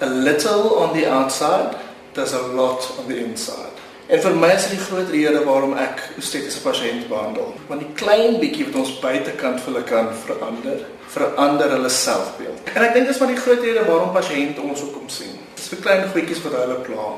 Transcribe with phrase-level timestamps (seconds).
[0.00, 1.76] A little on the outside
[2.14, 3.74] does a lot on the inside.
[4.06, 7.54] En vir my is dit die groot rede waarom ek estetiese pasiënte behandel.
[7.70, 10.82] Want die klein bietjie wat ons buitekant vir hulle kan verander,
[11.14, 12.68] verander hulle selfbeeld.
[12.74, 15.38] En ek dink dis maar die groot rede waarom pasiënte ons ook kom sien.
[15.56, 17.08] Dis vir klein goedjies wat hulle pla.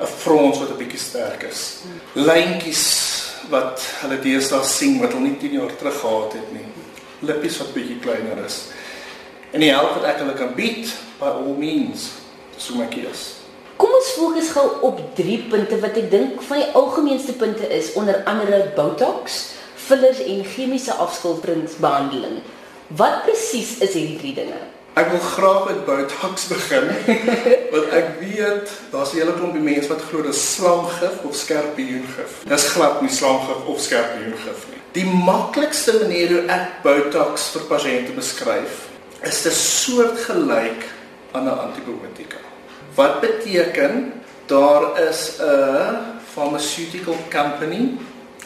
[0.00, 1.84] 'n Frons wat 'n bietjie sterk is.
[2.14, 2.84] Lyntjies
[3.48, 6.66] wat hulle deesdae sien wat hulle nie 10 jaar terug gehad het nie.
[7.20, 8.66] Lippies wat bietjie kleiner is.
[9.52, 12.20] En die help wat ek hulle kan bied, by all means,
[12.56, 13.40] so my kies.
[13.76, 17.92] Kom ons fokus gou op drie punte wat ek dink van die algemeenste punte is,
[18.00, 19.56] onder andere Botox,
[19.86, 22.40] fillers en chemiese afskilferingsbehandeling.
[22.96, 24.62] Wat presies is hierdie drie dinge?
[24.96, 26.88] Ek wil graag met Botox begin,
[27.74, 32.40] want ek weet daar's 'n hele klompie mense wat glo dis slanggif of skerpioengif.
[32.48, 34.80] Dis glad nie slanggif of skerpioengif nie.
[34.96, 38.88] Die maklikste manier hoe ek Botox vir pasiënte beskryf,
[39.20, 42.38] is dit soortgelyk aan 'n antibiotika.
[42.94, 44.12] Wat beteken
[44.46, 45.96] daar is 'n
[46.32, 47.98] pharmaceutical company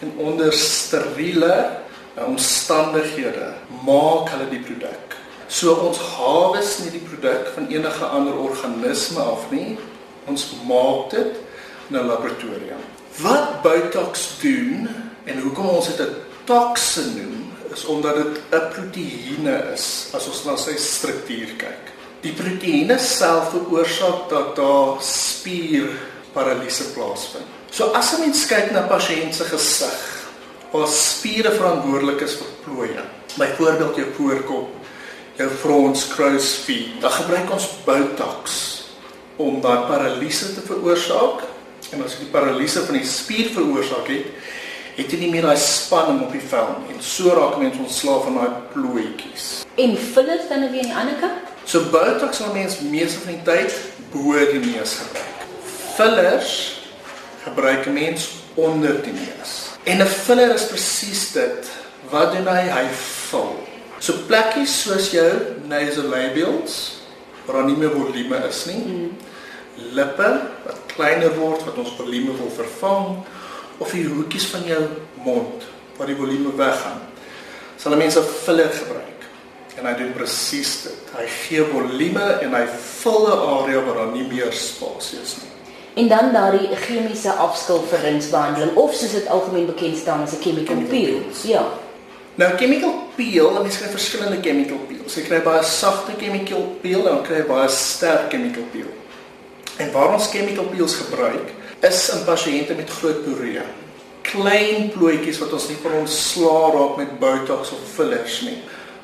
[0.00, 1.70] en onder steriele
[2.14, 3.52] omstandighede
[3.84, 5.16] maak hulle die produk.
[5.46, 9.78] So ons hawes nie die produk van enige ander organisme af nie.
[10.24, 11.36] Ons maak dit
[11.88, 12.80] in 'n laboratorium.
[13.20, 14.88] Wat Botox doen
[15.24, 20.44] en hoekom ons dit 'n toksin noem, is omdat dit 'n proteïene is as ons
[20.44, 21.84] na sy struktuur kyk.
[22.22, 27.48] Die proteïene self veroorsaak dat daar spierparalise plaasvind.
[27.70, 29.98] So as 'n mens kyk na pasiënt se gesig,
[30.70, 33.02] waar spiere verantwoordelik is vir plooie,
[33.38, 34.68] byvoorbeeld jou voorkop,
[35.36, 38.50] jou frons, kruisspier, dan gebruik ons Botox
[39.36, 41.42] om daai paralise te veroorsaak.
[41.92, 44.26] En as jy die paralise van die spier veroorsaak het,
[44.96, 46.94] het jy nie meer daai spanning op die vel nie.
[46.94, 49.64] En so raak mense ontslaaf van daai plooitjies.
[49.74, 51.51] En fillers dan weer aan die ander kant?
[51.64, 53.74] So Botox sal mens meeste van die tyd
[54.12, 55.46] bo die neus gebruik.
[55.96, 56.54] Fillers
[57.44, 59.70] gebruik 'n mens onder die neus.
[59.82, 61.70] En 'n filler is presies dit.
[62.10, 62.68] Wat doen hy?
[62.70, 62.86] Hy
[63.30, 63.62] vul.
[63.98, 65.30] So plekkies soos jou
[65.66, 67.00] nasolabials
[67.44, 68.82] waar daar nie meer volume is nie.
[68.84, 69.16] Mm.
[69.92, 73.24] Lippe wat kleiner word wat ons volume wil vervang
[73.78, 74.82] of die hoekies van jou
[75.24, 75.62] mond
[75.96, 77.00] waar die volume weggaan.
[77.76, 79.11] Sal mense filler gebruik.
[79.78, 81.12] En hy doen presies dit.
[81.16, 82.66] Hy gee volume en hy
[83.02, 85.50] vul 'n area waar daar nie meer spasie is nie.
[85.94, 91.20] En dan daardie chemiese afskilferingsbehandeling of soos dit algemeen bekend staan as 'n chemical peel.
[91.42, 91.64] Ja.
[92.34, 95.14] Nou chemical peel, is daar verskillende chemical peels.
[95.14, 98.88] Jy kry baie sagte chemical peel en kry baie sterk chemical peel.
[99.76, 103.60] En waar ons chemical peels gebruik, is in pasiënte met groot poree.
[104.22, 108.62] Klein plooitjies wat ons nie van ons sla raak met botox of fillers nie.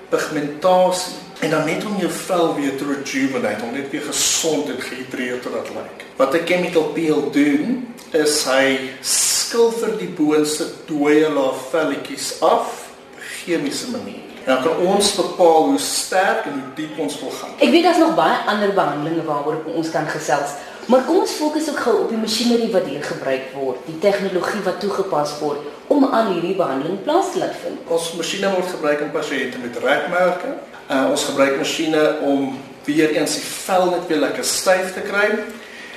[0.09, 4.81] Pigmentasie en dan net om jou vel weer te rejuvenate, om net weer gesond en
[4.81, 6.05] gehidreerd te laat lyk.
[6.17, 12.89] Wat 'n chemical peel doen, is hy skilfer die boonste dooie laag velletjies af
[13.19, 14.27] chemiese manier.
[14.45, 17.51] En dan kan ons bepaal hoe sterk en hoe diep ons wil gaan.
[17.59, 20.51] Ek weet daar's nog baie ander behandelings waaroor ons kan gesels,
[20.87, 24.63] maar kom ons fokus ook gou op die masjinerie wat hier gebruik word, die tegnologie
[24.65, 25.59] wat toegepas word
[25.99, 27.79] om aan hierdie behandeling plaas te laat vind.
[27.91, 30.55] Ons masjiene word gebruik in pasiënte met rekmerke.
[30.89, 32.53] Uh, ons gebruik masjiene om
[32.87, 35.33] weer eens die vel net weer lekker styf te kry.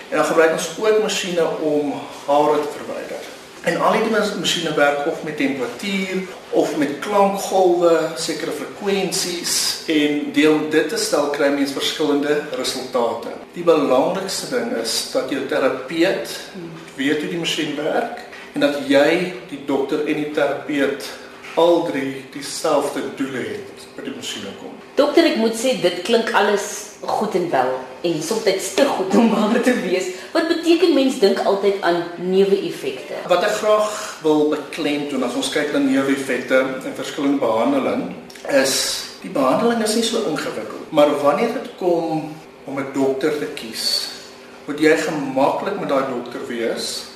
[0.10, 1.94] En dan gebruik ons ook masjiene om
[2.26, 3.30] hare te verwyder.
[3.70, 6.24] En al die masjiene werk of met temperatuur
[6.58, 9.54] of met klankgolwe, sekere frekwensies
[9.94, 13.36] en deel dit te stel kry mens verskillende resultate.
[13.54, 16.34] Die belangrikste ding is dat jou terapeut
[16.98, 21.08] weet hoe die masjien werk en dat jy die dokter en die terapeut
[21.60, 24.72] al drie dieselfde doele het by die masjiene kom.
[24.96, 26.68] Dokter, ek moet sê dit klink alles
[27.02, 27.72] goed en wel
[28.08, 28.44] en soms
[28.76, 30.12] te goed om waar te wees.
[30.32, 33.24] Wat beteken mens dink altyd aan neeweffekte?
[33.28, 33.92] Wat ek graag
[34.24, 38.12] wil beklemtoon as ons kyk na neeweffekte en verskillende behandeling
[38.50, 38.76] is
[39.22, 42.32] die behandeling is nie so ingewikkeld, maar wanneer dit kom
[42.66, 44.10] om 'n dokter te kies,
[44.66, 47.11] moet jy gemaklik met daai dokter wees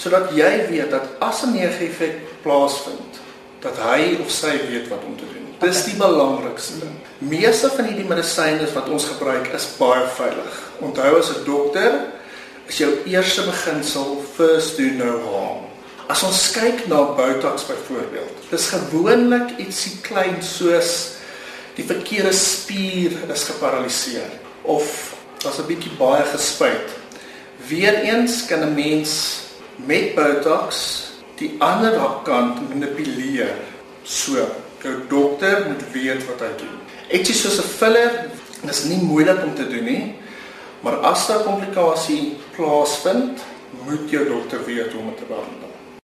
[0.00, 3.20] sodat jy weet dat as 'n neeweffek plaasvind,
[3.60, 5.46] dat hy of sy weet wat om te doen.
[5.60, 6.96] Dis die belangrikste ding.
[7.18, 10.70] Meeste van hierdie medisyne wat ons gebruik is baie veilig.
[10.80, 12.06] Onthou as 'n dokter
[12.66, 15.66] is jou eerste beginsel first do no harm.
[16.08, 21.18] As ons kyk na Botox byvoorbeeld, dis gewoonlik ietsie klein soos
[21.76, 24.30] die verkeerde spier is geparaliseer
[24.62, 26.88] of daar's 'n bietjie baie gespuit.
[27.68, 29.49] Weereens kan 'n mens
[29.86, 30.80] met Botox
[31.40, 33.54] die ander kant manipuleer.
[34.02, 34.36] So,
[34.82, 36.76] jou dokter moet weet wat hy doen.
[37.08, 38.30] Etjie soos 'n filler
[38.68, 40.20] is nie moeilik om te doen nie,
[40.80, 43.40] Maar as daar komplikasie plaasvind,
[43.84, 45.69] moet jou dokter weet hoe om dit te behandel.